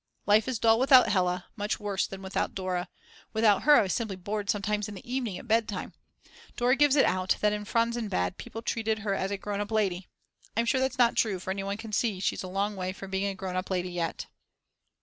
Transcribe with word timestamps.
Life 0.25 0.47
is 0.47 0.57
dull 0.57 0.79
without 0.79 1.09
Hella, 1.09 1.45
much 1.55 1.79
worse 1.79 2.07
than 2.07 2.23
without 2.23 2.55
Dora; 2.55 2.89
without 3.33 3.61
her 3.61 3.75
I 3.75 3.81
was 3.83 3.93
simply 3.93 4.15
bored 4.15 4.49
sometimes 4.49 4.89
in 4.89 4.95
the 4.95 5.07
evening, 5.07 5.37
at 5.37 5.47
bedtime. 5.47 5.93
Dora 6.57 6.75
gives 6.75 6.95
it 6.95 7.05
out 7.05 7.37
that 7.41 7.53
in 7.53 7.65
Franzensbad 7.65 8.37
people 8.37 8.63
treated 8.63 8.97
her 9.05 9.13
as 9.13 9.29
a 9.29 9.37
grown 9.37 9.61
up 9.61 9.69
lady. 9.69 10.07
I'm 10.57 10.65
sure 10.65 10.81
that's 10.81 10.97
not 10.97 11.15
true 11.17 11.37
for 11.39 11.51
anyone 11.51 11.77
can 11.77 11.91
see 11.91 12.15
that 12.15 12.23
she's 12.23 12.41
a 12.41 12.47
long 12.47 12.75
way 12.75 12.93
from 12.93 13.11
being 13.11 13.27
a 13.27 13.35
grown 13.35 13.55
up 13.55 13.69
lady 13.69 13.91
yet. 13.91 14.25